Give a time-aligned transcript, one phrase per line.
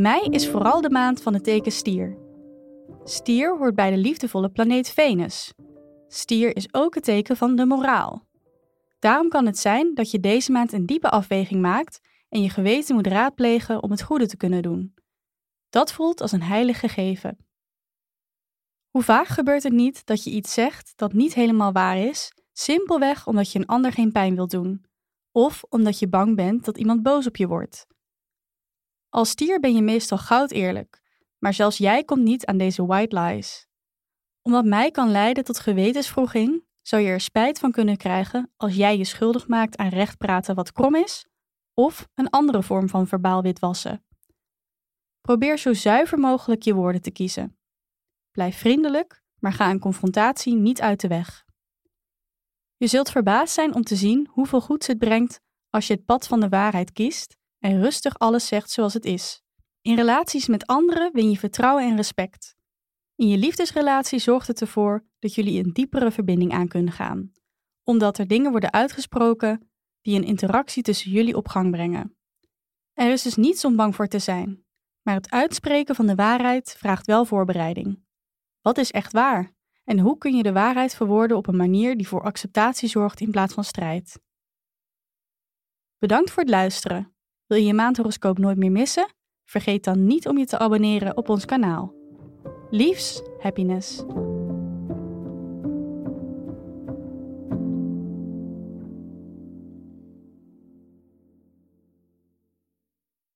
[0.00, 2.18] Mei is vooral de maand van het teken stier.
[3.04, 5.52] Stier hoort bij de liefdevolle planeet Venus.
[6.08, 8.26] Stier is ook het teken van de moraal.
[8.98, 12.94] Daarom kan het zijn dat je deze maand een diepe afweging maakt en je geweten
[12.94, 14.94] moet raadplegen om het goede te kunnen doen.
[15.70, 17.38] Dat voelt als een heilig gegeven.
[18.90, 23.26] Hoe vaak gebeurt het niet dat je iets zegt dat niet helemaal waar is, simpelweg
[23.26, 24.84] omdat je een ander geen pijn wilt doen,
[25.32, 27.88] of omdat je bang bent dat iemand boos op je wordt?
[29.10, 31.02] Als stier ben je meestal goud eerlijk,
[31.38, 33.66] maar zelfs jij komt niet aan deze white lies.
[34.42, 38.98] Omdat mij kan leiden tot gewetensvroeging, zou je er spijt van kunnen krijgen als jij
[38.98, 41.26] je schuldig maakt aan recht praten wat krom is,
[41.74, 44.04] of een andere vorm van verbaal witwassen.
[45.20, 47.58] Probeer zo zuiver mogelijk je woorden te kiezen.
[48.30, 51.44] Blijf vriendelijk, maar ga een confrontatie niet uit de weg.
[52.76, 55.40] Je zult verbaasd zijn om te zien hoeveel goeds het brengt
[55.70, 59.42] als je het pad van de waarheid kiest en rustig alles zegt zoals het is.
[59.82, 62.56] In relaties met anderen win je vertrouwen en respect.
[63.14, 67.32] In je liefdesrelatie zorgt het ervoor dat jullie een diepere verbinding aan kunnen gaan,
[67.84, 72.16] omdat er dingen worden uitgesproken die een interactie tussen jullie op gang brengen.
[72.92, 74.64] Er is dus niets om bang voor te zijn,
[75.02, 78.04] maar het uitspreken van de waarheid vraagt wel voorbereiding.
[78.60, 79.52] Wat is echt waar?
[79.84, 83.30] En hoe kun je de waarheid verwoorden op een manier die voor acceptatie zorgt in
[83.30, 84.20] plaats van strijd?
[85.98, 87.14] Bedankt voor het luisteren.
[87.50, 89.08] Wil je je maandhoroscoop nooit meer missen?
[89.44, 91.94] Vergeet dan niet om je te abonneren op ons kanaal.
[92.70, 94.02] Liefs, happiness.